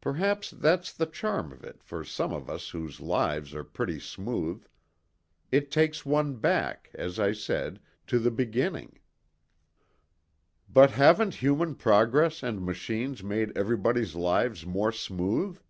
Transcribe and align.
Perhaps 0.00 0.50
that's 0.52 0.90
the 0.94 1.04
charm 1.04 1.52
of 1.52 1.62
it 1.62 1.82
for 1.82 2.02
some 2.02 2.32
of 2.32 2.48
us 2.48 2.70
whose 2.70 3.00
lives 3.02 3.54
are 3.54 3.64
pretty 3.64 4.00
smooth 4.00 4.64
it 5.52 5.70
takes 5.70 6.06
one 6.06 6.36
back, 6.36 6.90
as 6.94 7.18
I 7.20 7.32
said, 7.32 7.78
to 8.06 8.18
the 8.18 8.30
beginning." 8.30 8.98
"But 10.70 10.92
haven't 10.92 11.34
human 11.34 11.74
progress 11.74 12.42
and 12.42 12.64
machines 12.64 13.22
made 13.22 13.52
everybody's 13.58 14.14
lives 14.14 14.64
more 14.64 14.90
smooth?" 14.90 15.60